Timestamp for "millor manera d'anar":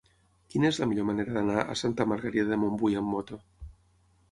0.93-1.67